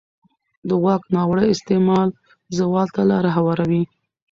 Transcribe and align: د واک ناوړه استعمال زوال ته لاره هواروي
د 0.67 0.69
واک 0.83 1.03
ناوړه 1.15 1.43
استعمال 1.53 2.09
زوال 2.57 2.87
ته 2.95 3.01
لاره 3.11 3.29
هواروي 3.37 3.83